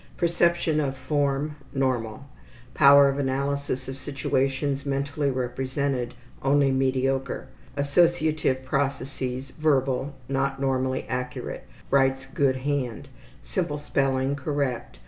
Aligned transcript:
Perception 0.17 0.79
of 0.79 0.97
form, 0.97 1.57
normal. 1.75 2.25
Power 2.73 3.07
of 3.07 3.19
analysis 3.19 3.87
of 3.87 3.99
situations 3.99 4.83
mentally 4.83 5.29
represented, 5.29 6.15
only 6.41 6.71
mediocre. 6.71 7.49
Associative 7.77 8.65
processes, 8.65 9.51
verbal, 9.59 10.15
not 10.27 10.59
normally 10.59 11.03
accurate. 11.07 11.67
Writes 11.91 12.25
good 12.25 12.55
hand. 12.55 13.09
Simple 13.43 13.77
spelling 13.77 14.35
correct. 14.35 14.97